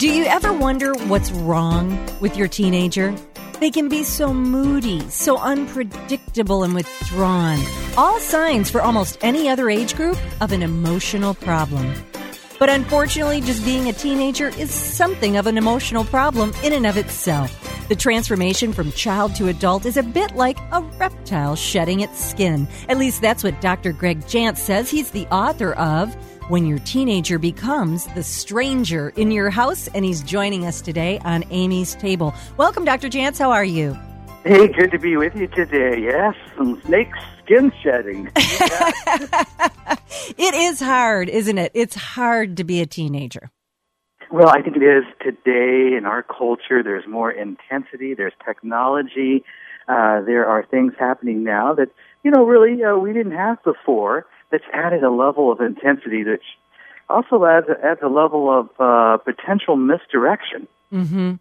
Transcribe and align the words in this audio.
Do 0.00 0.08
you 0.08 0.24
ever 0.24 0.50
wonder 0.54 0.94
what's 1.08 1.30
wrong 1.30 2.08
with 2.20 2.34
your 2.34 2.48
teenager? 2.48 3.14
They 3.60 3.70
can 3.70 3.90
be 3.90 4.02
so 4.02 4.32
moody, 4.32 5.00
so 5.10 5.36
unpredictable 5.36 6.62
and 6.62 6.74
withdrawn. 6.74 7.58
All 7.98 8.18
signs 8.18 8.70
for 8.70 8.80
almost 8.80 9.18
any 9.20 9.50
other 9.50 9.68
age 9.68 9.94
group 9.94 10.16
of 10.40 10.52
an 10.52 10.62
emotional 10.62 11.34
problem. 11.34 11.92
But 12.60 12.68
unfortunately, 12.68 13.40
just 13.40 13.64
being 13.64 13.88
a 13.88 13.92
teenager 13.94 14.48
is 14.48 14.70
something 14.70 15.38
of 15.38 15.46
an 15.46 15.56
emotional 15.56 16.04
problem 16.04 16.52
in 16.62 16.74
and 16.74 16.86
of 16.86 16.98
itself. 16.98 17.56
The 17.88 17.96
transformation 17.96 18.74
from 18.74 18.92
child 18.92 19.34
to 19.36 19.48
adult 19.48 19.86
is 19.86 19.96
a 19.96 20.02
bit 20.02 20.36
like 20.36 20.58
a 20.70 20.82
reptile 20.98 21.56
shedding 21.56 22.00
its 22.00 22.22
skin. 22.22 22.68
At 22.90 22.98
least 22.98 23.22
that's 23.22 23.42
what 23.42 23.62
Dr. 23.62 23.92
Greg 23.92 24.20
Jantz 24.24 24.58
says. 24.58 24.90
He's 24.90 25.10
the 25.10 25.26
author 25.28 25.72
of 25.72 26.14
When 26.50 26.66
Your 26.66 26.80
Teenager 26.80 27.38
Becomes 27.38 28.04
the 28.08 28.22
Stranger 28.22 29.08
in 29.16 29.30
Your 29.30 29.48
House, 29.48 29.88
and 29.94 30.04
he's 30.04 30.22
joining 30.22 30.66
us 30.66 30.82
today 30.82 31.18
on 31.20 31.44
Amy's 31.48 31.94
Table. 31.94 32.34
Welcome, 32.58 32.84
Dr. 32.84 33.08
Jantz. 33.08 33.38
How 33.38 33.52
are 33.52 33.64
you? 33.64 33.96
Hey, 34.44 34.68
good 34.68 34.90
to 34.90 34.98
be 34.98 35.16
with 35.16 35.34
you 35.34 35.46
today. 35.46 35.98
Yes, 35.98 36.34
some 36.58 36.78
snake 36.82 37.10
skin 37.50 37.72
shedding. 37.82 38.30
it 40.36 40.54
is 40.54 40.80
hard, 40.80 41.28
isn't 41.28 41.58
it? 41.58 41.72
It's 41.74 41.94
hard 41.94 42.56
to 42.58 42.64
be 42.64 42.80
a 42.80 42.86
teenager. 42.86 43.50
Well, 44.30 44.48
I 44.48 44.62
think 44.62 44.76
it 44.76 44.82
is 44.82 45.04
today 45.20 45.96
in 45.96 46.04
our 46.06 46.22
culture. 46.22 46.82
There's 46.82 47.06
more 47.08 47.32
intensity. 47.32 48.14
There's 48.14 48.32
technology. 48.44 49.44
Uh, 49.88 50.20
there 50.20 50.46
are 50.46 50.64
things 50.64 50.92
happening 50.98 51.42
now 51.42 51.74
that 51.74 51.88
you 52.22 52.30
know 52.30 52.44
really 52.44 52.82
uh, 52.84 52.96
we 52.96 53.12
didn't 53.12 53.32
have 53.32 53.62
before. 53.64 54.26
That's 54.52 54.64
added 54.72 55.02
a 55.02 55.10
level 55.10 55.50
of 55.50 55.60
intensity 55.60 56.22
that 56.24 56.38
also 57.08 57.44
adds 57.44 57.66
adds 57.82 58.00
a 58.02 58.08
level 58.08 58.48
of 58.48 58.68
uh, 58.78 59.18
potential 59.18 59.76
misdirection. 59.76 60.68
Mm-hmm. 60.92 61.34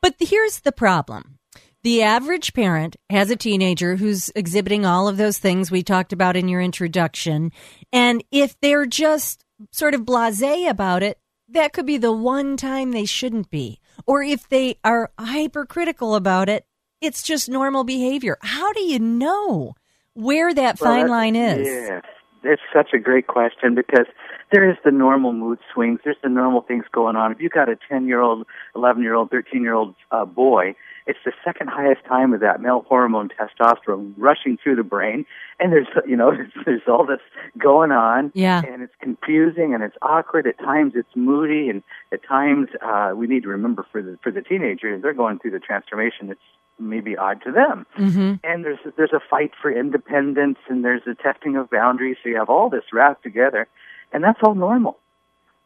But 0.00 0.14
here's 0.18 0.60
the 0.60 0.72
problem. 0.72 1.39
The 1.82 2.02
average 2.02 2.52
parent 2.52 2.96
has 3.08 3.30
a 3.30 3.36
teenager 3.36 3.96
who's 3.96 4.30
exhibiting 4.34 4.84
all 4.84 5.08
of 5.08 5.16
those 5.16 5.38
things 5.38 5.70
we 5.70 5.82
talked 5.82 6.12
about 6.12 6.36
in 6.36 6.46
your 6.46 6.60
introduction. 6.60 7.52
And 7.90 8.22
if 8.30 8.54
they're 8.60 8.84
just 8.84 9.44
sort 9.70 9.94
of 9.94 10.04
blase 10.04 10.68
about 10.68 11.02
it, 11.02 11.18
that 11.48 11.72
could 11.72 11.86
be 11.86 11.96
the 11.96 12.12
one 12.12 12.58
time 12.58 12.92
they 12.92 13.06
shouldn't 13.06 13.50
be. 13.50 13.80
Or 14.06 14.22
if 14.22 14.48
they 14.48 14.76
are 14.84 15.10
hypercritical 15.18 16.14
about 16.14 16.48
it, 16.50 16.66
it's 17.00 17.22
just 17.22 17.48
normal 17.48 17.84
behavior. 17.84 18.36
How 18.42 18.72
do 18.74 18.82
you 18.82 18.98
know 18.98 19.74
where 20.12 20.52
that 20.52 20.80
well, 20.80 20.92
fine 20.92 21.08
line 21.08 21.34
is? 21.34 21.66
Yeah, 21.66 22.02
it's 22.44 22.62
such 22.74 22.90
a 22.92 22.98
great 22.98 23.26
question 23.26 23.74
because 23.74 24.06
there 24.52 24.68
is 24.68 24.76
the 24.84 24.90
normal 24.90 25.32
mood 25.32 25.58
swings. 25.72 26.00
There's 26.04 26.16
the 26.22 26.28
normal 26.28 26.62
things 26.62 26.84
going 26.92 27.16
on. 27.16 27.32
If 27.32 27.40
you've 27.40 27.52
got 27.52 27.68
a 27.68 27.76
10 27.88 28.06
year 28.06 28.20
old, 28.20 28.46
11 28.74 29.02
year 29.02 29.14
old, 29.14 29.30
13 29.30 29.62
year 29.62 29.74
old 29.74 29.94
uh, 30.10 30.24
boy, 30.24 30.74
it's 31.06 31.18
the 31.24 31.32
second 31.44 31.68
highest 31.68 32.04
time 32.04 32.32
of 32.32 32.40
that 32.40 32.60
male 32.60 32.84
hormone 32.88 33.28
testosterone 33.28 34.12
rushing 34.16 34.58
through 34.62 34.76
the 34.76 34.82
brain. 34.82 35.24
And 35.58 35.72
there's, 35.72 35.86
you 36.06 36.16
know, 36.16 36.32
there's 36.64 36.82
all 36.88 37.06
this 37.06 37.20
going 37.58 37.92
on. 37.92 38.32
Yeah. 38.34 38.62
And 38.66 38.82
it's 38.82 38.94
confusing 39.00 39.74
and 39.74 39.82
it's 39.82 39.96
awkward. 40.02 40.46
At 40.46 40.58
times 40.58 40.92
it's 40.96 41.14
moody 41.14 41.68
and 41.68 41.82
at 42.12 42.22
times, 42.24 42.68
uh, 42.82 43.12
we 43.14 43.26
need 43.26 43.42
to 43.44 43.48
remember 43.48 43.86
for 43.90 44.02
the, 44.02 44.18
for 44.22 44.32
the 44.32 44.42
teenager, 44.42 44.98
they're 44.98 45.14
going 45.14 45.38
through 45.38 45.52
the 45.52 45.60
transformation. 45.60 46.30
It's 46.30 46.40
maybe 46.78 47.16
odd 47.16 47.42
to 47.44 47.52
them. 47.52 47.86
Mm-hmm. 47.98 48.34
And 48.42 48.64
there's, 48.64 48.78
there's 48.96 49.12
a 49.12 49.20
fight 49.28 49.52
for 49.60 49.70
independence 49.70 50.58
and 50.68 50.84
there's 50.84 51.02
a 51.06 51.14
testing 51.14 51.56
of 51.56 51.70
boundaries. 51.70 52.16
So 52.22 52.30
you 52.30 52.36
have 52.36 52.48
all 52.48 52.70
this 52.70 52.84
wrapped 52.92 53.22
together 53.22 53.68
and 54.12 54.22
that's 54.22 54.38
all 54.42 54.54
normal. 54.54 54.98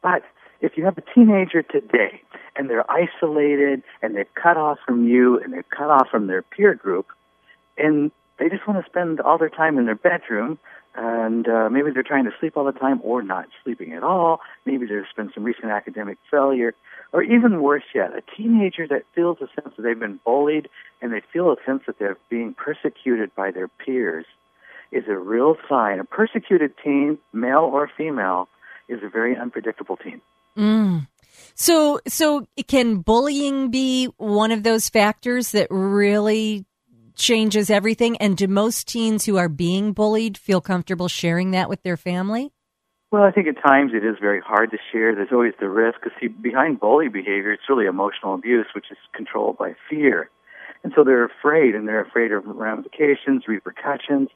But 0.03 0.23
if 0.61 0.77
you 0.77 0.85
have 0.85 0.99
a 0.99 1.03
teenager 1.15 1.63
today 1.63 2.23
and 2.57 2.71
they're 2.71 2.89
isolated 2.91 3.83
and 4.03 4.15
they're 4.15 4.27
cut 4.41 4.57
off 4.57 4.79
from 4.85 5.07
you 5.07 5.39
and 5.41 5.53
they're 5.53 5.65
cut 5.65 5.91
off 5.91 6.09
from 6.11 6.27
their 6.27 6.43
peer 6.43 6.75
group 6.75 7.07
and 7.77 8.11
they 8.39 8.49
just 8.49 8.67
want 8.67 8.85
to 8.85 8.91
spend 8.91 9.21
all 9.21 9.39
their 9.39 9.49
time 9.49 9.79
in 9.79 9.87
their 9.87 9.95
bedroom 9.95 10.59
and 10.97 11.49
uh, 11.49 11.69
maybe 11.71 11.91
they're 11.91 12.05
trying 12.05 12.25
to 12.25 12.31
sleep 12.39 12.57
all 12.57 12.65
the 12.65 12.73
time 12.73 13.01
or 13.03 13.23
not 13.23 13.47
sleeping 13.65 13.93
at 13.95 14.05
all. 14.05 14.41
Maybe 14.65 14.87
there's 14.87 15.09
been 15.17 15.31
some 15.35 15.43
recent 15.43 15.67
academic 15.67 16.19
failure. 16.31 16.75
Or 17.13 17.23
even 17.23 17.63
worse 17.63 17.85
yet, 17.95 18.13
a 18.17 18.23
teenager 18.37 18.87
that 18.89 19.05
feels 19.15 19.39
a 19.41 19.49
sense 19.61 19.75
that 19.77 19.83
they've 19.83 19.99
been 19.99 20.21
bullied 20.25 20.69
and 21.01 21.13
they 21.13 21.23
feel 21.33 21.51
a 21.51 21.57
sense 21.67 21.83
that 21.87 21.99
they're 21.99 22.17
being 22.29 22.55
persecuted 22.55 23.35
by 23.35 23.51
their 23.51 23.69
peers 23.69 24.27
is 24.95 25.05
a 25.09 25.19
real 25.19 25.57
sign. 25.69 26.01
A 26.01 26.05
persecuted 26.05 26.73
teen, 26.83 27.19
male 27.33 27.69
or 27.73 27.91
female, 27.97 28.49
is 28.89 29.01
a 29.03 29.09
very 29.09 29.37
unpredictable 29.37 29.97
teen. 29.97 30.21
Mm. 30.57 31.09
So, 31.55 32.01
so 32.07 32.47
can 32.69 32.99
bullying 32.99 33.71
be 33.71 34.07
one 34.17 34.53
of 34.53 34.63
those 34.63 34.89
factors 34.89 35.53
that 35.53 35.67
really 35.71 36.65
changes 37.17 37.71
everything? 37.71 38.17
And 38.19 38.37
do 38.37 38.49
most 38.49 38.89
teens 38.89 39.25
who 39.25 39.37
are 39.37 39.49
being 39.49 39.93
bullied 39.93 40.39
feel 40.39 40.61
comfortable 40.61 41.09
sharing 41.09 41.51
that 41.53 41.69
with 41.69 41.83
their 41.83 41.97
family? 41.97 42.53
Well, 43.11 43.23
I 43.23 43.31
think 43.31 43.47
at 43.47 43.63
times 43.63 43.93
it 43.95 44.05
is 44.05 44.17
very 44.21 44.41
hard 44.41 44.73
to 44.73 44.79
share. 44.91 45.15
There's 45.15 45.29
always 45.33 45.55
the 45.61 45.69
risk. 45.69 46.01
Because 46.03 46.19
see, 46.21 46.29
behind 46.29 46.81
bully 46.81 47.09
behavior, 47.09 47.53
it's 47.53 47.69
really 47.69 47.87
emotional 47.87 48.35
abuse, 48.35 48.67
which 48.75 48.87
is 48.91 48.99
controlled 49.15 49.57
by 49.59 49.75
fear. 49.89 50.31
And 50.83 50.93
so 50.95 51.05
they're 51.05 51.25
afraid, 51.25 51.75
and 51.75 51.89
they're 51.89 52.05
afraid 52.05 52.33
of 52.33 52.45
ramifications, 52.45 53.45
repercussions. 53.47 54.29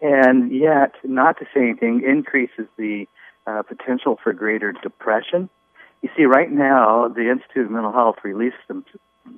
And 0.00 0.52
yet, 0.52 0.94
not 1.04 1.38
to 1.38 1.46
say 1.54 1.60
anything 1.62 2.02
increases 2.06 2.66
the 2.76 3.06
uh, 3.46 3.62
potential 3.62 4.18
for 4.22 4.32
greater 4.32 4.72
depression. 4.72 5.48
You 6.02 6.10
see, 6.16 6.24
right 6.24 6.50
now, 6.50 7.08
the 7.08 7.30
Institute 7.30 7.66
of 7.66 7.70
Mental 7.70 7.92
Health 7.92 8.16
released 8.22 8.56
some 8.68 8.84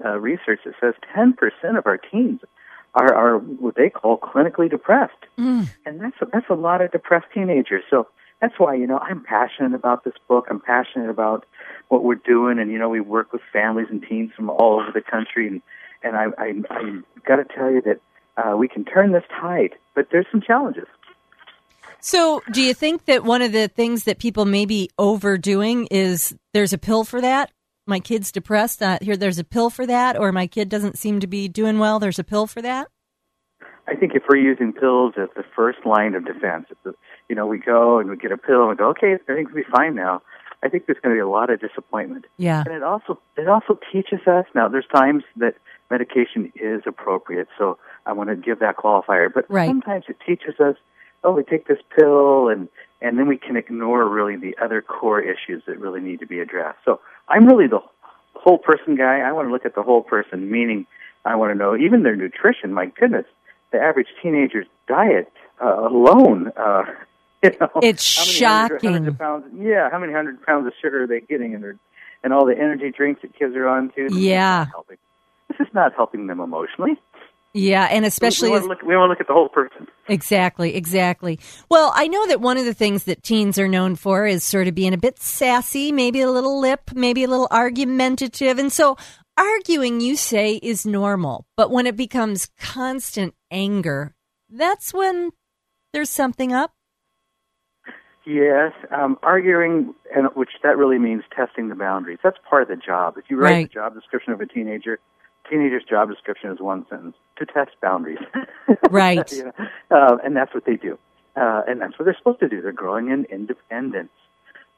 uh, 0.05 0.19
research 0.19 0.61
that 0.65 0.75
says 0.81 0.95
10% 1.16 1.78
of 1.78 1.87
our 1.87 1.99
teens 1.99 2.41
are, 2.95 3.15
are 3.15 3.39
what 3.39 3.77
they 3.77 3.91
call 3.91 4.19
clinically 4.19 4.69
depressed. 4.69 5.12
Mm. 5.39 5.69
And 5.84 6.00
that's 6.00 6.16
a, 6.21 6.27
that's 6.33 6.49
a 6.49 6.55
lot 6.55 6.81
of 6.81 6.91
depressed 6.91 7.27
teenagers. 7.33 7.84
So 7.91 8.09
that's 8.41 8.59
why, 8.59 8.75
you 8.75 8.87
know, 8.87 8.99
I'm 8.99 9.22
passionate 9.22 9.75
about 9.75 10.05
this 10.05 10.15
book. 10.28 10.47
I'm 10.50 10.61
passionate 10.61 11.11
about 11.11 11.45
what 11.89 12.05
we're 12.05 12.16
doing. 12.16 12.59
And, 12.59 12.71
you 12.71 12.78
know, 12.78 12.89
we 12.89 13.00
work 13.00 13.33
with 13.33 13.43
families 13.53 13.89
and 13.91 14.03
teens 14.03 14.33
from 14.34 14.50
all 14.50 14.81
over 14.81 14.91
the 14.93 15.03
country. 15.03 15.47
And, 15.47 15.62
and 16.03 16.16
I, 16.16 16.27
I, 16.39 16.55
I 16.71 17.00
got 17.27 17.37
to 17.37 17.45
tell 17.45 17.71
you 17.71 17.83
that 17.83 18.00
uh, 18.37 18.57
we 18.57 18.69
can 18.69 18.85
turn 18.85 19.13
this 19.13 19.25
tide, 19.41 19.75
but 19.95 20.09
there's 20.11 20.27
some 20.31 20.41
challenges. 20.41 20.87
So, 22.01 22.43
do 22.53 22.63
you 22.63 22.75
think 22.75 23.07
that 23.07 23.25
one 23.25 23.43
of 23.43 23.53
the 23.53 23.69
things 23.69 24.05
that 24.05 24.19
people 24.19 24.45
may 24.45 24.67
be 24.67 24.91
overdoing 24.99 25.87
is 25.91 26.35
there's 26.53 26.73
a 26.73 26.79
pill 26.79 27.05
for 27.05 27.21
that? 27.21 27.51
My 27.87 28.01
kid's 28.01 28.31
depressed. 28.31 28.83
Uh, 28.83 28.99
here, 29.01 29.17
there's 29.17 29.39
a 29.39 29.45
pill 29.45 29.71
for 29.71 29.87
that, 29.87 30.19
or 30.19 30.31
my 30.33 30.47
kid 30.47 30.69
doesn't 30.69 30.99
seem 30.99 31.21
to 31.21 31.27
be 31.27 31.49
doing 31.49 31.79
well. 31.79 31.99
There's 31.99 32.19
a 32.19 32.25
pill 32.25 32.47
for 32.47 32.63
that. 32.63 32.89
I 33.89 33.95
think 33.95 34.13
if 34.15 34.25
we're 34.29 34.39
using 34.39 34.73
pills 34.73 35.15
as 35.17 35.29
the 35.37 35.45
first 35.55 35.79
line 35.85 36.15
of 36.15 36.27
defense, 36.27 36.67
the, 36.85 36.93
you 37.29 37.37
know, 37.37 37.47
we 37.47 37.59
go 37.59 37.99
and 37.99 38.11
we 38.11 38.17
get 38.17 38.33
a 38.33 38.37
pill 38.37 38.63
and 38.63 38.71
we 38.71 38.77
go, 38.77 38.89
okay, 38.91 39.15
everything's 39.29 39.49
gonna 39.49 39.65
be 39.65 39.71
fine 39.71 39.95
now. 39.95 40.23
I 40.63 40.69
think 40.69 40.87
there's 40.87 40.99
going 41.03 41.15
to 41.15 41.17
be 41.17 41.21
a 41.21 41.29
lot 41.29 41.51
of 41.51 41.61
disappointment. 41.61 42.25
Yeah. 42.39 42.63
And 42.67 42.75
it 42.75 42.83
also 42.83 43.21
it 43.37 43.49
also 43.49 43.79
teaches 43.93 44.21
us 44.27 44.47
now. 44.55 44.69
There's 44.69 44.87
times 44.93 45.23
that 45.37 45.55
medication 45.91 46.53
is 46.57 46.83
appropriate, 46.87 47.49
so 47.59 47.79
I 48.06 48.12
want 48.12 48.31
to 48.31 48.37
give 48.37 48.61
that 48.61 48.77
qualifier. 48.77 49.28
But 49.33 49.47
right. 49.49 49.69
sometimes 49.69 50.05
it 50.09 50.17
teaches 50.25 50.61
us, 50.61 50.77
oh, 51.25 51.33
we 51.33 51.43
take 51.43 51.67
this 51.67 51.78
pill 51.97 52.49
and 52.49 52.69
and 53.03 53.19
then 53.19 53.28
we 53.28 53.37
can 53.37 53.56
ignore 53.56 54.09
really 54.09 54.37
the 54.37 54.56
other 54.62 54.81
core 54.81 55.21
issues 55.21 55.62
that 55.67 55.78
really 55.78 56.00
need 56.00 56.21
to 56.21 56.27
be 56.27 56.41
addressed. 56.41 56.78
So 56.84 57.00
I'm 57.28 57.47
really 57.47 57.66
the 57.66 57.81
whole 58.34 58.59
person 58.59 58.97
guy. 58.97 59.21
I 59.21 59.33
want 59.33 59.49
to 59.49 59.53
look 59.53 59.66
at 59.66 59.75
the 59.75 59.83
whole 59.83 60.03
person, 60.03 60.50
meaning 60.50 60.87
I 61.25 61.37
want 61.37 61.53
to 61.53 61.55
know 61.55 61.77
even 61.77 62.05
their 62.05 62.16
nutrition. 62.16 62.72
My 62.72 62.87
goodness, 62.87 63.27
the 63.72 63.78
average 63.78 64.09
teenager's 64.22 64.66
diet 64.89 65.31
uh, 65.62 65.89
alone. 65.89 66.53
Uh, 66.56 66.84
you 67.43 67.50
know, 67.61 67.69
it's 67.83 68.03
shocking. 68.03 68.93
Hundred, 68.93 68.93
hundred 68.93 69.19
pounds, 69.19 69.45
yeah, 69.55 69.91
how 69.91 69.98
many 69.98 70.13
hundred 70.13 70.42
pounds 70.45 70.66
of 70.66 70.72
sugar 70.81 71.03
are 71.03 71.07
they 71.07 71.21
getting 71.21 71.53
in 71.53 71.60
their, 71.60 71.77
and 72.25 72.33
all 72.33 72.47
the 72.47 72.57
energy 72.57 72.91
drinks 72.91 73.22
that 73.22 73.39
kids 73.39 73.54
are 73.54 73.69
on 73.69 73.92
too? 73.95 74.09
Yeah, 74.13 74.66
this 75.48 75.60
is 75.60 75.72
not 75.75 75.95
helping 75.95 76.28
them 76.28 76.41
emotionally. 76.41 76.98
Yeah, 77.57 77.85
and 77.91 78.05
especially 78.05 78.51
we, 78.51 78.59
want, 78.59 78.69
look, 78.69 78.83
we 78.83 78.95
want 78.95 79.09
to 79.09 79.13
look 79.13 79.21
at 79.21 79.29
the 79.29 79.33
whole 79.33 79.49
person. 79.49 79.87
Exactly, 80.09 80.75
exactly. 80.77 81.41
Well, 81.71 81.91
I 81.95 82.07
know 82.07 82.27
that 82.27 82.43
one 82.43 82.59
of 82.59 82.67
the 82.67 82.75
things 82.75 83.05
that 83.05 83.23
teens 83.23 83.59
are 83.59 83.67
known 83.67 83.97
for 83.97 84.27
is 84.27 84.45
sort 84.45 84.69
of 84.69 84.75
being 84.75 84.93
a 84.93 84.99
bit 84.99 85.19
sassy, 85.19 85.91
maybe 85.91 86.21
a 86.21 86.31
little 86.31 86.61
lip, 86.61 86.91
maybe 86.95 87.25
a 87.25 87.29
little 87.29 87.49
argumentative, 87.51 88.59
and 88.59 88.71
so 88.71 88.99
arguing, 89.39 90.03
you 90.03 90.17
say, 90.17 90.57
is 90.57 90.85
normal. 90.85 91.47
But 91.57 91.71
when 91.71 91.87
it 91.87 91.97
becomes 91.97 92.51
constant 92.59 93.35
anger, 93.51 94.15
that's 94.51 94.93
when 94.93 95.31
there's 95.95 96.11
something 96.11 96.53
up. 96.53 96.75
Yes, 98.27 98.73
um, 98.91 99.17
arguing, 99.23 99.95
and 100.15 100.27
which 100.35 100.51
that 100.63 100.77
really 100.77 100.99
means 100.99 101.23
testing 101.35 101.71
the 101.71 101.75
boundaries. 101.75 102.19
That's 102.23 102.37
part 102.51 102.63
of 102.63 102.69
the 102.69 102.77
job. 102.77 103.15
If 103.17 103.25
you 103.31 103.39
write 103.39 103.51
right. 103.51 103.69
the 103.69 103.73
job 103.73 103.95
description 103.95 104.35
of 104.35 104.43
a 104.43 104.47
teenager, 104.47 104.99
teenager's 105.48 105.84
job 105.84 106.09
description 106.09 106.51
is 106.51 106.60
one 106.60 106.87
sentence: 106.89 107.16
to 107.37 107.47
test 107.47 107.72
boundaries. 107.81 108.19
right. 108.91 109.31
you 109.33 109.45
know? 109.45 109.53
uh, 109.91 110.16
and 110.25 110.37
that's 110.37 110.54
what 110.54 110.65
they 110.65 110.77
do, 110.77 110.98
uh, 111.37 111.63
and 111.66 111.81
that's 111.81 111.98
what 111.98 112.04
they're 112.04 112.16
supposed 112.16 112.41
to 112.41 112.48
do. 112.48 112.60
They're 112.63 112.72
growing 112.72 113.10
in 113.10 113.25
independence. 113.27 114.10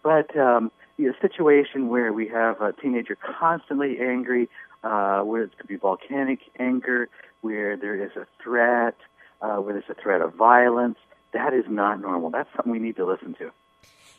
But 0.03 0.37
um, 0.37 0.70
a 1.06 1.12
situation 1.20 1.88
where 1.88 2.12
we 2.12 2.29
have 2.29 2.61
a 2.61 2.73
teenager 2.73 3.17
constantly 3.17 3.99
angry, 4.00 4.49
uh, 4.82 5.20
where 5.20 5.43
it 5.43 5.56
could 5.56 5.69
be 5.69 5.76
volcanic 5.76 6.41
anger, 6.59 7.09
where 7.41 7.76
there 7.76 7.94
is 8.03 8.11
a 8.17 8.26
threat, 8.43 8.97
uh, 9.41 9.56
where 9.56 9.75
there's 9.75 9.91
a 9.91 10.00
threat 10.00 10.20
of 10.20 10.35
violence, 10.35 10.99
that 11.32 11.53
is 11.53 11.65
not 11.69 12.00
normal. 12.00 12.31
That's 12.31 12.49
something 12.56 12.73
we 12.73 12.79
need 12.79 12.97
to 12.97 13.06
listen 13.06 13.35
to. 13.35 13.50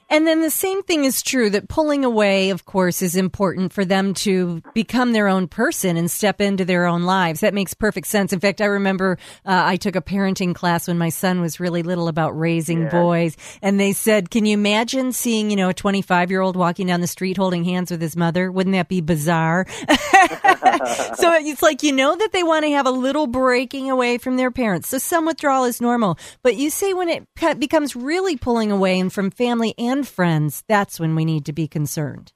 And 0.10 0.26
then 0.26 0.42
the 0.42 0.50
same 0.50 0.82
thing 0.82 1.06
is 1.06 1.22
true 1.22 1.52
that 1.52 1.70
pulling 1.70 2.04
away, 2.04 2.50
of 2.50 2.66
course, 2.66 3.02
is 3.02 3.16
important 3.16 3.74
for 3.74 3.86
them 3.86 4.14
to 4.16 4.62
become 4.74 5.14
their 5.14 5.28
own 5.28 5.48
person 5.48 5.98
and 5.98 6.10
step 6.10 6.42
into 6.42 6.66
their 6.66 6.86
own 6.86 7.04
lives. 7.04 7.42
That 7.42 7.54
makes 7.54 7.76
perfect 7.76 8.08
sense. 8.08 8.34
In 8.34 8.40
fact, 8.40 8.60
I 8.60 8.66
remember 8.66 9.20
uh, 9.46 9.62
I 9.66 9.76
took 9.76 9.96
a 9.96 10.02
parenting 10.02 10.56
class 10.56 10.88
when 10.88 10.98
my 10.98 11.10
son 11.10 11.42
was 11.42 11.60
really 11.60 11.84
little 11.84 12.08
about 12.08 12.38
raising 12.38 12.84
yeah. 12.84 12.90
boys, 12.90 13.38
and 13.62 13.80
they 13.80 13.94
said, 13.94 14.32
"Can 14.32 14.46
you 14.46 14.56
imagine 14.56 15.12
seeing, 15.12 15.52
you 15.52 15.56
know, 15.56 15.70
a 15.70 15.74
25 15.74 16.32
year 16.32 16.42
old 16.42 16.56
walking 16.56 16.88
down 16.88 17.02
the 17.02 17.08
street 17.08 17.38
holding 17.38 17.64
hands 17.64 17.92
with 17.92 18.02
his 18.02 18.16
mother? 18.16 18.52
Wouldn't 18.52 18.74
that 18.74 18.90
be 18.90 19.02
bizarre?" 19.02 19.66
so 21.16 21.34
it's 21.34 21.62
like 21.62 21.84
you 21.84 21.92
know 21.92 22.16
that 22.16 22.32
they 22.32 22.44
want 22.44 22.66
to 22.66 22.72
have 22.72 22.88
a 22.88 22.92
little 22.92 23.28
breaking 23.28 23.92
away 23.92 24.18
from 24.18 24.38
their 24.38 24.50
parents. 24.50 24.90
So 24.90 24.98
some 24.98 25.26
withdrawal 25.26 25.66
is 25.66 25.80
normal, 25.80 26.18
but 26.42 26.56
you 26.56 26.70
say 26.70 26.94
when 26.94 27.10
it 27.10 27.28
becomes 27.60 27.96
really 27.96 28.38
pulling 28.38 28.72
away 28.72 29.00
and 29.00 29.14
from 29.14 29.30
family 29.30 29.76
and 29.78 29.99
and 30.00 30.08
friends, 30.08 30.64
that's 30.66 30.98
when 30.98 31.14
we 31.14 31.26
need 31.26 31.46
to 31.46 31.52
be 31.52 31.68
concerned. 31.68 32.32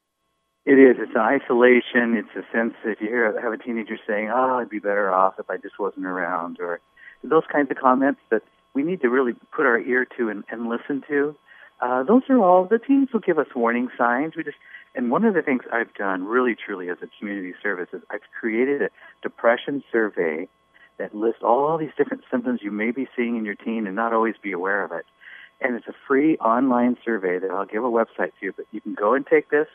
It 0.65 0.77
is. 0.77 0.98
It's 1.00 1.15
isolation. 1.15 2.15
It's 2.18 2.36
a 2.36 2.44
sense 2.56 2.74
if 2.83 3.00
you 3.00 3.07
hear 3.07 3.39
have 3.42 3.54
a 3.54 3.57
teenager 3.57 3.98
saying, 4.06 4.30
"Oh, 4.30 4.60
I'd 4.60 4.69
be 4.69 4.80
better 4.80 5.10
off 5.10 5.36
if 5.39 5.50
I 5.50 5.56
just 5.56 5.80
wasn't 5.80 6.06
around," 6.06 6.60
or 6.60 6.81
those 7.24 7.44
kinds 7.50 7.71
of 7.71 7.77
comments 7.77 8.19
that 8.31 8.44
we 8.74 8.83
need 8.83 9.01
to 9.01 9.10
really 9.10 9.33
put 9.56 9.65
our 9.65 9.80
ear 9.80 10.06
to 10.18 10.30
and, 10.30 10.44
and 10.50 10.68
listen 10.68 11.04
to. 11.07 11.36
Uh, 11.80 12.04
those 12.04 12.24
are 12.30 12.38
all 12.38 12.65
the 12.65 12.80
teens 12.80 13.10
will 13.13 13.21
give 13.21 13.39
us 13.39 13.48
warning 13.56 13.88
signs. 13.98 14.36
We 14.36 14.44
just 14.44 14.57
and 14.94 15.10
one 15.10 15.24
of 15.24 15.33
the 15.33 15.42
things 15.42 15.63
I've 15.71 15.94
done 15.94 16.25
really 16.25 16.56
truly 16.56 16.89
as 16.89 16.98
a 17.01 17.07
community 17.18 17.54
service 17.63 17.89
is 17.94 18.01
I've 18.10 18.27
created 18.38 18.81
a 18.81 18.89
depression 19.21 19.83
survey 19.89 20.50
that 20.98 21.15
lists 21.15 21.44
all 21.44 21.77
these 21.77 21.95
different 21.98 22.24
symptoms 22.30 22.60
you 22.62 22.71
may 22.71 22.92
be 22.92 23.07
seeing 23.15 23.38
in 23.38 23.45
your 23.45 23.56
teen 23.56 23.88
and 23.88 23.95
not 23.95 24.12
always 24.12 24.36
be 24.42 24.51
aware 24.51 24.83
of 24.83 24.92
it 24.92 25.06
and 25.63 25.75
it's 25.75 25.88
a 25.88 25.94
free 26.07 26.38
online 26.38 26.98
survey 27.04 27.39
that 27.39 27.50
I'll 27.50 27.65
give 27.65 27.83
a 27.83 27.89
website 27.89 28.31
to 28.39 28.45
you. 28.45 28.54
But 28.56 28.65
you 28.71 28.81
can 28.81 28.94
go 28.94 29.13
and 29.13 29.25
take 29.25 29.50
this, 29.50 29.68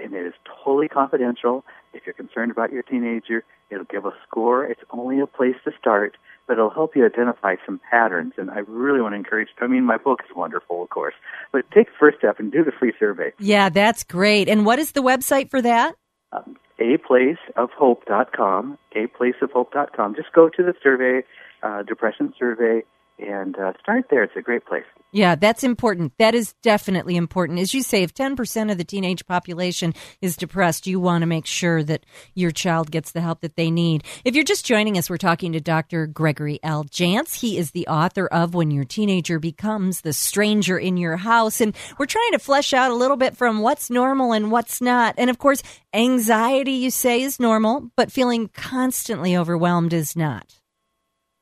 and 0.00 0.12
it 0.12 0.26
is 0.26 0.34
totally 0.64 0.88
confidential. 0.88 1.64
If 1.94 2.02
you're 2.04 2.14
concerned 2.14 2.50
about 2.50 2.72
your 2.72 2.82
teenager, 2.82 3.44
it'll 3.70 3.84
give 3.84 4.04
a 4.04 4.12
score. 4.26 4.64
It's 4.64 4.82
only 4.90 5.20
a 5.20 5.26
place 5.26 5.54
to 5.64 5.70
start, 5.78 6.16
but 6.46 6.54
it'll 6.54 6.70
help 6.70 6.96
you 6.96 7.06
identify 7.06 7.54
some 7.64 7.80
patterns. 7.90 8.32
And 8.36 8.50
I 8.50 8.58
really 8.66 9.00
want 9.00 9.12
to 9.12 9.16
encourage. 9.16 9.48
I 9.60 9.68
mean, 9.68 9.84
my 9.84 9.96
book 9.96 10.20
is 10.28 10.34
wonderful, 10.34 10.82
of 10.82 10.90
course, 10.90 11.14
but 11.52 11.64
take 11.70 11.86
the 11.86 11.94
first 11.98 12.18
step 12.18 12.40
and 12.40 12.50
do 12.50 12.64
the 12.64 12.72
free 12.72 12.92
survey. 12.98 13.32
Yeah, 13.38 13.68
that's 13.68 14.02
great. 14.04 14.48
And 14.48 14.66
what 14.66 14.78
is 14.78 14.92
the 14.92 15.02
website 15.02 15.48
for 15.50 15.62
that? 15.62 15.94
Um, 16.32 16.56
aplaceofhope.com. 16.80 18.78
Aplaceofhope.com. 18.96 20.14
Just 20.16 20.32
go 20.32 20.48
to 20.48 20.62
the 20.62 20.74
survey, 20.82 21.24
uh, 21.62 21.82
depression 21.82 22.34
survey 22.38 22.82
and 23.20 23.56
uh, 23.56 23.72
start 23.80 24.06
there. 24.10 24.22
It's 24.22 24.36
a 24.36 24.42
great 24.42 24.64
place. 24.64 24.84
Yeah, 25.12 25.34
that's 25.34 25.64
important. 25.64 26.12
That 26.18 26.34
is 26.34 26.52
definitely 26.62 27.16
important. 27.16 27.58
As 27.58 27.74
you 27.74 27.82
say, 27.82 28.02
if 28.02 28.14
10% 28.14 28.70
of 28.70 28.78
the 28.78 28.84
teenage 28.84 29.26
population 29.26 29.92
is 30.20 30.36
depressed, 30.36 30.86
you 30.86 31.00
want 31.00 31.22
to 31.22 31.26
make 31.26 31.46
sure 31.46 31.82
that 31.82 32.06
your 32.34 32.52
child 32.52 32.90
gets 32.90 33.10
the 33.10 33.20
help 33.20 33.40
that 33.40 33.56
they 33.56 33.70
need. 33.70 34.04
If 34.24 34.36
you're 34.36 34.44
just 34.44 34.64
joining 34.64 34.96
us, 34.96 35.10
we're 35.10 35.16
talking 35.16 35.52
to 35.52 35.60
Dr. 35.60 36.06
Gregory 36.06 36.60
L. 36.62 36.84
Jantz. 36.84 37.40
He 37.40 37.58
is 37.58 37.72
the 37.72 37.88
author 37.88 38.26
of 38.28 38.54
When 38.54 38.70
Your 38.70 38.84
Teenager 38.84 39.40
Becomes 39.40 40.02
the 40.02 40.12
Stranger 40.12 40.78
in 40.78 40.96
Your 40.96 41.16
House. 41.16 41.60
And 41.60 41.74
we're 41.98 42.06
trying 42.06 42.32
to 42.32 42.38
flesh 42.38 42.72
out 42.72 42.92
a 42.92 42.94
little 42.94 43.16
bit 43.16 43.36
from 43.36 43.62
what's 43.62 43.90
normal 43.90 44.32
and 44.32 44.52
what's 44.52 44.80
not. 44.80 45.16
And 45.18 45.28
of 45.28 45.38
course, 45.38 45.62
anxiety, 45.92 46.72
you 46.72 46.90
say, 46.90 47.22
is 47.22 47.40
normal, 47.40 47.90
but 47.96 48.12
feeling 48.12 48.48
constantly 48.48 49.36
overwhelmed 49.36 49.92
is 49.92 50.14
not. 50.14 50.60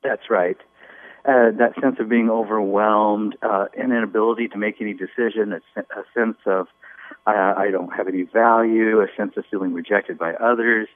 That's 0.01 0.29
right 0.29 0.57
uh, 1.25 1.51
that 1.57 1.73
sense 1.81 1.97
of 1.99 2.09
being 2.09 2.29
overwhelmed, 2.29 3.37
uh, 3.41 3.65
an 3.77 3.91
inability 3.91 4.47
to 4.49 4.57
make 4.57 4.81
any 4.81 4.93
decision, 4.93 5.53
a, 5.53 5.79
a 5.79 6.03
sense 6.13 6.37
of 6.45 6.67
uh, 7.27 7.53
I 7.57 7.69
don't 7.71 7.91
have 7.91 8.07
any 8.07 8.23
value, 8.23 9.01
a 9.01 9.07
sense 9.17 9.33
of 9.37 9.45
feeling 9.49 9.73
rejected 9.73 10.17
by 10.17 10.33
others. 10.35 10.87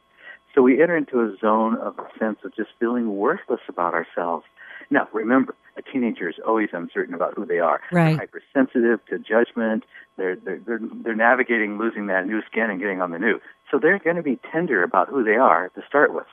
So 0.53 0.61
we 0.61 0.81
enter 0.81 0.95
into 0.95 1.21
a 1.21 1.35
zone 1.41 1.75
of 1.77 1.97
a 1.99 2.07
sense 2.19 2.39
of 2.43 2.55
just 2.55 2.69
feeling 2.79 3.15
worthless 3.17 3.61
about 3.67 3.93
ourselves. 3.93 4.45
Now, 4.89 5.07
remember, 5.11 5.55
a 5.77 5.81
teenager 5.81 6.29
is 6.29 6.35
always 6.45 6.69
uncertain 6.71 7.15
about 7.15 7.33
who 7.33 7.45
they 7.45 7.59
are. 7.59 7.81
Right. 7.91 8.17
They're 8.17 8.27
hypersensitive 8.53 9.05
to 9.07 9.17
judgment. 9.17 9.83
They're, 10.17 10.35
they're, 10.35 10.59
they're, 10.59 10.79
they're 11.03 11.15
navigating 11.15 11.77
losing 11.79 12.07
that 12.07 12.27
new 12.27 12.41
skin 12.43 12.69
and 12.69 12.79
getting 12.79 13.01
on 13.01 13.11
the 13.11 13.19
new. 13.19 13.39
So 13.71 13.79
they're 13.79 13.99
going 13.99 14.17
to 14.17 14.23
be 14.23 14.39
tender 14.51 14.83
about 14.83 15.09
who 15.09 15.23
they 15.23 15.35
are 15.35 15.69
to 15.69 15.81
start 15.87 16.13
with. 16.13 16.27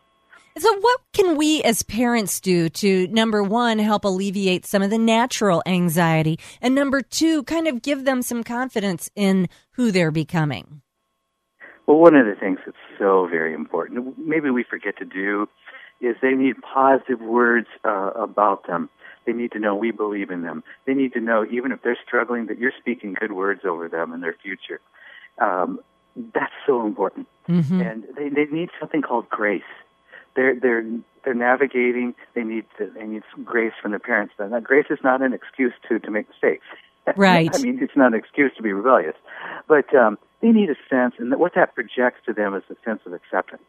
So, 0.59 0.79
what 0.81 1.01
can 1.13 1.37
we 1.37 1.63
as 1.63 1.83
parents 1.83 2.41
do 2.41 2.69
to, 2.69 3.07
number 3.09 3.43
one, 3.43 3.79
help 3.79 4.05
alleviate 4.05 4.67
some 4.67 4.83
of 4.83 4.91
the 4.91 4.99
natural 4.99 5.63
anxiety, 5.65 6.39
and 6.61 6.75
number 6.75 7.03
two, 7.03 7.45
kind 7.45 7.69
of 7.69 7.83
give 7.83 8.05
them 8.05 8.21
some 8.21 8.43
confidence 8.43 9.11
in 9.15 9.49
who 9.73 9.93
they're 9.93 10.11
becoming? 10.11 10.83
Well, 11.87 11.99
one 11.99 12.17
of 12.17 12.27
the 12.27 12.35
things 12.35 12.59
that's 12.67 12.77
so 12.99 13.29
very 13.31 13.55
important, 13.55 14.19
maybe 14.19 14.51
we 14.51 14.65
forget 14.65 14.97
to 14.99 15.05
do, 15.05 15.49
is 16.01 16.17
they 16.21 16.33
need 16.33 16.57
positive 16.63 17.21
words 17.21 17.69
uh, 17.85 18.11
about 18.17 18.67
them. 18.67 18.89
They 19.27 19.33
need 19.33 19.53
to 19.53 19.59
know 19.61 19.77
we 19.77 19.93
believe 19.93 20.31
in 20.31 20.43
them. 20.43 20.65
They 20.87 20.95
need 20.95 21.13
to 21.13 21.21
know, 21.21 21.45
even 21.51 21.73
if 21.73 21.83
they're 21.83 21.99
struggling, 22.05 22.47
that 22.47 22.59
you're 22.59 22.73
speaking 22.79 23.15
good 23.15 23.33
words 23.33 23.61
over 23.65 23.89
them 23.89 24.13
and 24.13 24.23
their 24.23 24.37
future. 24.43 24.81
Um, 25.41 25.79
that's 26.35 26.53
so 26.67 26.85
important. 26.85 27.29
Mm-hmm. 27.49 27.81
And 27.81 28.05
they, 28.17 28.29
they 28.29 28.51
need 28.51 28.71
something 28.81 29.03
called 29.03 29.29
grace 29.29 29.63
they're 30.41 30.55
they're 30.59 30.85
they're 31.25 31.35
navigating. 31.35 32.15
They 32.35 32.45
need 32.45 32.65
to, 32.79 32.91
they 32.95 33.05
need 33.05 33.23
some 33.35 33.45
grace 33.45 33.75
from 33.81 33.91
their 33.91 34.01
parents. 34.01 34.33
Then 34.39 34.51
that 34.51 34.65
grace 34.65 34.87
is 34.89 34.99
not 35.05 35.21
an 35.21 35.35
excuse 35.35 35.75
to 35.89 35.99
to 35.99 36.11
make 36.11 36.29
mistakes. 36.29 36.65
Right. 37.17 37.51
I 37.53 37.59
mean, 37.59 37.83
it's 37.83 37.97
not 37.97 38.09
an 38.13 38.15
excuse 38.15 38.53
to 38.57 38.63
be 38.63 38.73
rebellious, 38.73 39.17
but 39.67 39.93
um, 39.97 40.17
they 40.43 40.53
need 40.53 40.69
a 40.71 40.77
sense, 40.89 41.15
and 41.19 41.35
what 41.41 41.55
that 41.57 41.75
projects 41.75 42.21
to 42.27 42.33
them 42.33 42.55
is 42.55 42.63
a 42.71 42.77
sense 42.85 43.01
of 43.05 43.15
acceptance. 43.15 43.65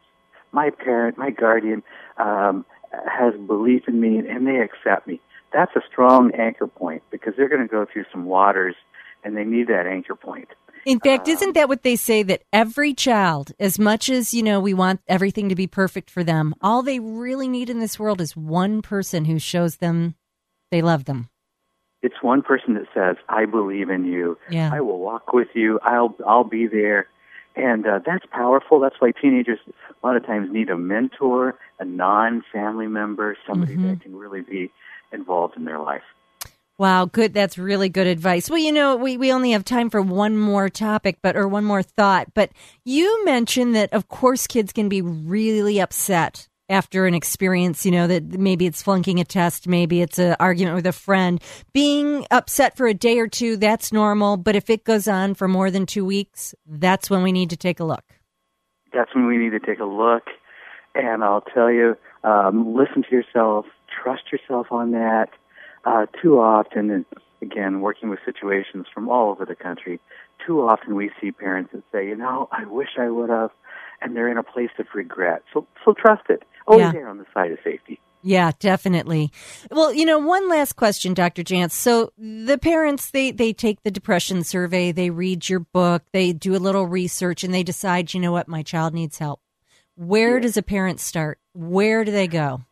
My 0.52 0.70
parent, 0.70 1.18
my 1.18 1.30
guardian, 1.30 1.82
um, 2.18 2.64
has 2.92 3.34
belief 3.46 3.88
in 3.88 4.00
me, 4.00 4.18
and 4.18 4.46
they 4.46 4.58
accept 4.58 5.08
me. 5.08 5.18
That's 5.52 5.74
a 5.74 5.80
strong 5.90 6.30
anchor 6.34 6.68
point 6.68 7.02
because 7.10 7.32
they're 7.36 7.48
going 7.48 7.62
to 7.62 7.68
go 7.68 7.84
through 7.90 8.04
some 8.12 8.26
waters, 8.26 8.76
and 9.24 9.36
they 9.36 9.44
need 9.44 9.66
that 9.68 9.86
anchor 9.86 10.14
point. 10.14 10.50
In 10.84 11.00
fact, 11.00 11.28
isn't 11.28 11.48
um, 11.48 11.52
that 11.54 11.68
what 11.68 11.82
they 11.82 11.96
say 11.96 12.22
that 12.24 12.42
every 12.52 12.92
child, 12.92 13.52
as 13.60 13.78
much 13.78 14.08
as, 14.08 14.34
you 14.34 14.42
know, 14.42 14.60
we 14.60 14.74
want 14.74 15.00
everything 15.06 15.48
to 15.48 15.54
be 15.54 15.66
perfect 15.66 16.10
for 16.10 16.24
them, 16.24 16.54
all 16.60 16.82
they 16.82 16.98
really 16.98 17.48
need 17.48 17.70
in 17.70 17.78
this 17.78 17.98
world 17.98 18.20
is 18.20 18.36
one 18.36 18.82
person 18.82 19.24
who 19.24 19.38
shows 19.38 19.76
them 19.76 20.14
they 20.70 20.82
love 20.82 21.04
them. 21.04 21.28
It's 22.02 22.20
one 22.20 22.42
person 22.42 22.74
that 22.74 22.86
says, 22.92 23.16
"I 23.28 23.44
believe 23.44 23.88
in 23.88 24.04
you. 24.04 24.36
Yeah. 24.50 24.70
I 24.72 24.80
will 24.80 24.98
walk 24.98 25.32
with 25.32 25.48
you. 25.54 25.78
I'll 25.84 26.16
I'll 26.26 26.42
be 26.42 26.66
there." 26.66 27.06
And 27.54 27.86
uh, 27.86 28.00
that's 28.04 28.24
powerful. 28.26 28.80
That's 28.80 28.96
why 28.98 29.12
teenagers 29.12 29.58
a 29.68 30.06
lot 30.06 30.16
of 30.16 30.26
times 30.26 30.48
need 30.50 30.70
a 30.70 30.76
mentor, 30.76 31.58
a 31.78 31.84
non-family 31.84 32.86
member, 32.88 33.36
somebody 33.46 33.74
mm-hmm. 33.74 33.90
that 33.90 34.00
can 34.00 34.16
really 34.16 34.40
be 34.40 34.72
involved 35.12 35.56
in 35.56 35.64
their 35.64 35.78
life. 35.78 36.02
Wow, 36.82 37.04
good. 37.04 37.32
That's 37.32 37.58
really 37.58 37.88
good 37.88 38.08
advice. 38.08 38.50
Well, 38.50 38.58
you 38.58 38.72
know, 38.72 38.96
we, 38.96 39.16
we 39.16 39.32
only 39.32 39.52
have 39.52 39.64
time 39.64 39.88
for 39.88 40.02
one 40.02 40.36
more 40.36 40.68
topic, 40.68 41.18
but 41.22 41.36
or 41.36 41.46
one 41.46 41.62
more 41.62 41.80
thought. 41.80 42.34
But 42.34 42.50
you 42.84 43.24
mentioned 43.24 43.76
that, 43.76 43.92
of 43.92 44.08
course, 44.08 44.48
kids 44.48 44.72
can 44.72 44.88
be 44.88 45.00
really 45.00 45.80
upset 45.80 46.48
after 46.68 47.06
an 47.06 47.14
experience. 47.14 47.86
You 47.86 47.92
know 47.92 48.08
that 48.08 48.32
maybe 48.32 48.66
it's 48.66 48.82
flunking 48.82 49.20
a 49.20 49.24
test, 49.24 49.68
maybe 49.68 50.02
it's 50.02 50.18
an 50.18 50.34
argument 50.40 50.74
with 50.74 50.86
a 50.86 50.92
friend. 50.92 51.40
Being 51.72 52.26
upset 52.32 52.76
for 52.76 52.88
a 52.88 52.94
day 52.94 53.20
or 53.20 53.28
two, 53.28 53.56
that's 53.56 53.92
normal. 53.92 54.36
But 54.36 54.56
if 54.56 54.68
it 54.68 54.82
goes 54.82 55.06
on 55.06 55.34
for 55.34 55.46
more 55.46 55.70
than 55.70 55.86
two 55.86 56.04
weeks, 56.04 56.52
that's 56.66 57.08
when 57.08 57.22
we 57.22 57.30
need 57.30 57.50
to 57.50 57.56
take 57.56 57.78
a 57.78 57.84
look. 57.84 58.02
That's 58.92 59.14
when 59.14 59.28
we 59.28 59.38
need 59.38 59.50
to 59.50 59.60
take 59.60 59.78
a 59.78 59.84
look. 59.84 60.24
And 60.96 61.22
I'll 61.22 61.42
tell 61.42 61.70
you, 61.70 61.96
um, 62.24 62.74
listen 62.74 63.04
to 63.04 63.14
yourself, 63.14 63.66
trust 64.02 64.32
yourself 64.32 64.66
on 64.72 64.90
that 64.90 65.28
uh, 65.84 66.06
too 66.20 66.38
often, 66.38 66.90
and 66.90 67.04
again, 67.40 67.80
working 67.80 68.08
with 68.08 68.20
situations 68.24 68.86
from 68.92 69.08
all 69.08 69.30
over 69.30 69.44
the 69.44 69.54
country, 69.54 70.00
too 70.46 70.62
often 70.62 70.94
we 70.94 71.10
see 71.20 71.32
parents 71.32 71.70
that 71.72 71.82
say, 71.92 72.06
you 72.06 72.16
know, 72.16 72.48
I 72.52 72.64
wish 72.66 72.90
I 72.98 73.08
would 73.08 73.30
have, 73.30 73.50
and 74.00 74.16
they're 74.16 74.28
in 74.28 74.38
a 74.38 74.42
place 74.42 74.70
of 74.78 74.86
regret. 74.94 75.42
So, 75.52 75.66
so 75.84 75.94
trust 75.94 76.28
it. 76.28 76.42
Always 76.66 76.94
yeah. 76.94 77.08
on 77.08 77.18
the 77.18 77.26
side 77.34 77.52
of 77.52 77.58
safety. 77.64 78.00
Yeah, 78.24 78.52
definitely. 78.60 79.32
Well, 79.70 79.92
you 79.92 80.04
know, 80.04 80.20
one 80.20 80.48
last 80.48 80.74
question, 80.76 81.12
Dr. 81.12 81.42
Jantz. 81.42 81.72
So 81.72 82.12
the 82.16 82.56
parents, 82.56 83.10
they, 83.10 83.32
they 83.32 83.52
take 83.52 83.82
the 83.82 83.90
depression 83.90 84.44
survey, 84.44 84.92
they 84.92 85.10
read 85.10 85.48
your 85.48 85.58
book, 85.60 86.04
they 86.12 86.32
do 86.32 86.54
a 86.54 86.58
little 86.58 86.86
research, 86.86 87.42
and 87.42 87.52
they 87.52 87.64
decide, 87.64 88.14
you 88.14 88.20
know 88.20 88.30
what, 88.30 88.46
my 88.46 88.62
child 88.62 88.94
needs 88.94 89.18
help. 89.18 89.40
Where 89.96 90.38
does 90.38 90.56
a 90.56 90.62
parent 90.62 91.00
start? 91.00 91.40
Where 91.52 92.04
do 92.04 92.12
they 92.12 92.28
go? 92.28 92.62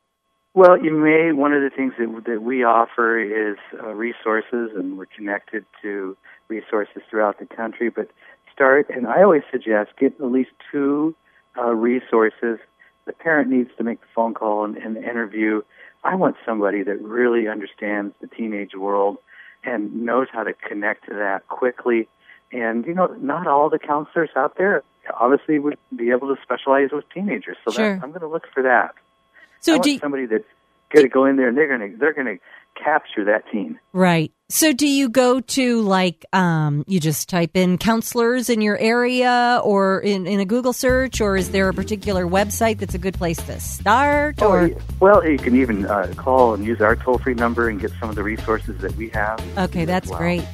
Well, 0.53 0.83
you 0.83 0.93
may. 0.93 1.33
One 1.33 1.53
of 1.53 1.63
the 1.63 1.71
things 1.71 1.95
that 1.99 2.25
that 2.27 2.43
we 2.43 2.65
offer 2.65 3.19
is 3.21 3.57
uh, 3.81 3.95
resources, 3.95 4.71
and 4.75 4.99
we're 4.99 5.07
connected 5.07 5.65
to 5.83 6.17
resources 6.49 7.03
throughout 7.09 7.39
the 7.39 7.47
country. 7.47 7.89
But 7.89 8.11
start, 8.53 8.91
and 8.91 9.07
I 9.07 9.23
always 9.23 9.43
suggest 9.51 9.91
get 9.99 10.15
at 10.21 10.27
least 10.27 10.51
two 10.73 11.15
uh, 11.57 11.71
resources. 11.71 12.59
The 13.07 13.13
parent 13.13 13.49
needs 13.51 13.71
to 13.79 13.85
make 13.85 14.01
the 14.01 14.07
phone 14.15 14.35
call 14.35 14.65
and, 14.65 14.77
and 14.77 14.97
the 14.97 15.03
interview. 15.09 15.63
I 16.03 16.15
want 16.17 16.37
somebody 16.45 16.83
that 16.83 17.01
really 17.01 17.47
understands 17.47 18.15
the 18.21 18.27
teenage 18.27 18.75
world 18.75 19.19
and 19.63 20.05
knows 20.05 20.29
how 20.33 20.43
to 20.43 20.53
connect 20.53 21.07
to 21.09 21.15
that 21.15 21.47
quickly. 21.49 22.09
And 22.53 22.85
you 22.87 22.95
know, 22.95 23.07
not 23.21 23.47
all 23.47 23.71
the 23.71 23.79
counselors 23.79 24.31
out 24.35 24.59
there 24.59 24.83
obviously 25.19 25.59
would 25.59 25.79
be 25.95 26.11
able 26.11 26.35
to 26.35 26.41
specialize 26.43 26.91
with 26.93 27.09
teenagers. 27.11 27.57
So 27.65 27.73
Sure. 27.73 27.95
that, 27.95 28.03
I'm 28.03 28.11
going 28.11 28.21
to 28.21 28.29
look 28.29 28.47
for 28.53 28.63
that. 28.63 28.95
So 29.61 29.75
I 29.77 29.79
do 29.79 29.93
you, 29.93 29.99
somebody 29.99 30.27
that's 30.27 30.45
going 30.93 31.05
to 31.05 31.11
go 31.11 31.25
in 31.25 31.37
there 31.37 31.49
and 31.49 31.57
they're 31.57 31.69
going 31.69 31.93
to 31.93 31.97
they're 31.99 32.13
going 32.15 32.27
to 32.27 32.39
capture 32.83 33.25
that 33.25 33.43
team. 33.51 33.79
right. 33.93 34.33
So 34.49 34.73
do 34.73 34.87
you 34.87 35.09
go 35.09 35.41
to 35.41 35.83
like 35.83 36.25
um 36.33 36.85
you 36.87 36.99
just 36.99 37.29
type 37.29 37.57
in 37.57 37.79
counselors 37.79 38.49
in 38.49 38.61
your 38.61 38.79
area 38.79 39.61
or 39.63 40.01
in, 40.01 40.27
in 40.27 40.41
a 40.41 40.45
Google 40.45 40.73
search 40.73 41.21
or 41.21 41.37
is 41.37 41.51
there 41.51 41.69
a 41.69 41.75
particular 41.75 42.27
website 42.27 42.79
that's 42.79 42.95
a 42.95 42.99
good 42.99 43.15
place 43.15 43.39
to 43.43 43.61
start 43.61 44.41
or 44.41 44.47
Or, 44.47 44.71
Oh, 44.71 44.81
well, 45.01 45.29
you 45.29 45.39
can 45.39 45.57
even 45.61 45.85
uh, 45.87 46.13
call 46.17 46.55
and 46.55 46.65
use 46.65 46.81
our 46.81 46.97
toll 46.97 47.19
free 47.19 47.35
number 47.35 47.69
and 47.69 47.81
get 47.81 47.93
some 48.01 48.09
of 48.09 48.17
the 48.17 48.23
resources 48.23 48.81
that 48.81 48.95
we 48.97 49.09
have. 49.11 49.41
Okay, 49.59 49.85
that's 49.85 50.09
Wow. 50.11 50.19
great. 50.19 50.45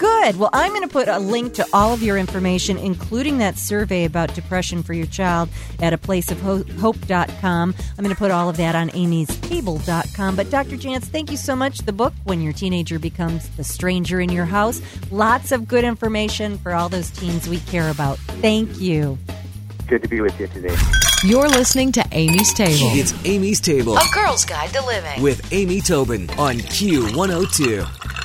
Good. 0.00 0.36
Well, 0.36 0.48
I'm 0.54 0.70
going 0.70 0.80
to 0.80 0.88
put 0.88 1.08
a 1.08 1.18
link 1.18 1.52
to 1.54 1.66
all 1.74 1.92
of 1.92 2.02
your 2.02 2.16
information, 2.16 2.78
including 2.78 3.36
that 3.38 3.58
survey 3.58 4.06
about 4.06 4.34
depression 4.34 4.82
for 4.82 4.94
your 4.94 5.04
child 5.04 5.50
at 5.78 5.92
a 5.92 5.98
placeofhope.com. 5.98 7.74
I'm 7.98 8.02
going 8.04 8.14
to 8.14 8.18
put 8.18 8.30
all 8.30 8.48
of 8.48 8.56
that 8.56 8.74
on 8.74 8.88
amy'stable.com. 8.90 10.36
But 10.36 10.48
Dr. 10.48 10.76
Jantz, 10.78 11.04
thank 11.04 11.30
you 11.30 11.36
so 11.36 11.54
much. 11.54 11.80
The 11.80 11.92
book, 11.92 12.14
When 12.24 12.40
Your 12.40 12.54
Teenager 12.54 12.98
Becomes 12.98 13.46
the 13.50 13.64
Stranger 13.64 14.22
in 14.22 14.30
Your 14.30 14.46
House, 14.46 14.80
lots 15.10 15.52
of 15.52 15.68
good 15.68 15.84
information 15.84 16.56
for 16.56 16.72
all 16.72 16.88
those 16.88 17.10
teens 17.10 17.46
we 17.46 17.58
care 17.60 17.90
about. 17.90 18.16
Thank 18.40 18.80
you. 18.80 19.18
Good 19.86 20.02
to 20.02 20.08
be 20.08 20.22
with 20.22 20.40
you 20.40 20.46
today. 20.46 20.74
You're 21.24 21.48
listening 21.50 21.92
to 21.92 22.04
Amy's 22.12 22.54
Table. 22.54 22.88
It's 22.94 23.12
Amy's 23.26 23.60
Table 23.60 23.98
A 23.98 24.04
Girl's 24.14 24.46
Guide 24.46 24.70
to 24.70 24.82
Living. 24.86 25.20
with 25.20 25.52
Amy 25.52 25.82
Tobin 25.82 26.30
on 26.38 26.56
Q102. 26.56 28.19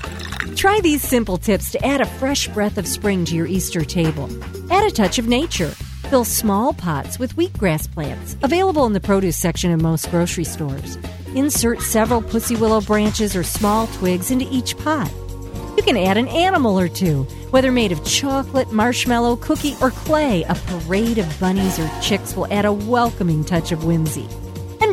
Try 0.56 0.80
these 0.82 1.04
simple 1.04 1.36
tips 1.36 1.72
to 1.72 1.86
add 1.86 2.00
a 2.00 2.06
fresh 2.06 2.48
breath 2.48 2.78
of 2.78 2.88
spring 2.88 3.26
to 3.26 3.36
your 3.36 3.46
Easter 3.46 3.84
table. 3.84 4.30
Add 4.72 4.86
a 4.86 4.92
touch 4.92 5.20
of 5.20 5.28
nature. 5.28 5.72
Fill 6.10 6.24
small 6.24 6.74
pots 6.74 7.20
with 7.20 7.36
wheatgrass 7.36 7.92
plants, 7.92 8.38
available 8.42 8.86
in 8.86 8.94
the 8.94 9.02
produce 9.02 9.36
section 9.36 9.72
of 9.72 9.82
most 9.82 10.10
grocery 10.10 10.46
stores. 10.46 10.98
Insert 11.36 11.82
several 11.82 12.22
pussy 12.22 12.56
willow 12.56 12.80
branches 12.80 13.36
or 13.36 13.44
small 13.44 13.88
twigs 13.88 14.32
into 14.32 14.48
each 14.50 14.78
pot. 14.78 15.12
You 15.76 15.84
can 15.84 15.98
add 15.98 16.16
an 16.16 16.30
animal 16.30 16.80
or 16.80 16.88
two, 16.88 17.24
whether 17.52 17.70
made 17.70 17.92
of 17.92 18.06
chocolate, 18.06 18.72
marshmallow, 18.72 19.36
cookie, 19.38 19.76
or 19.82 19.92
clay. 19.92 20.44
A 20.44 20.56
parade 20.56 21.18
of 21.18 21.40
bunnies 21.40 21.78
or 21.78 21.92
chicks 22.02 22.34
will 22.34 22.52
add 22.52 22.64
a 22.64 22.72
welcoming 22.72 23.44
touch 23.44 23.74
of 23.74 23.84
whimsy. 23.84 24.28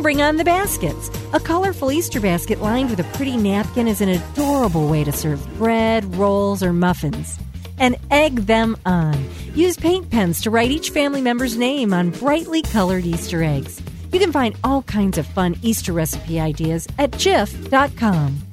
Bring 0.03 0.21
on 0.21 0.35
the 0.35 0.43
baskets. 0.43 1.09
A 1.31 1.39
colorful 1.39 1.89
Easter 1.89 2.19
basket 2.19 2.59
lined 2.59 2.89
with 2.89 2.99
a 2.99 3.05
pretty 3.15 3.37
napkin 3.37 3.87
is 3.87 4.01
an 4.01 4.09
adorable 4.09 4.89
way 4.89 5.05
to 5.05 5.13
serve 5.13 5.41
bread, 5.57 6.03
rolls, 6.15 6.61
or 6.61 6.73
muffins. 6.73 7.39
And 7.79 7.95
egg 8.11 8.35
them 8.41 8.75
on. 8.85 9.17
Use 9.55 9.77
paint 9.77 10.09
pens 10.09 10.41
to 10.41 10.49
write 10.49 10.71
each 10.71 10.89
family 10.89 11.21
member's 11.21 11.55
name 11.55 11.93
on 11.93 12.09
brightly 12.09 12.61
colored 12.61 13.05
Easter 13.05 13.43
eggs. 13.43 13.81
You 14.11 14.19
can 14.19 14.33
find 14.33 14.57
all 14.61 14.81
kinds 14.81 15.17
of 15.17 15.25
fun 15.25 15.55
Easter 15.61 15.93
recipe 15.93 16.37
ideas 16.37 16.85
at 16.97 17.11
jif.com. 17.11 18.52